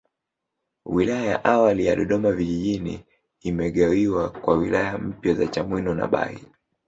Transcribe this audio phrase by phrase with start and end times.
[0.85, 3.05] Wilaya ya awali ya Dodoma Vijijini
[3.41, 6.47] imegawiwa kwa wilaya mpya za Chamwino na Bahi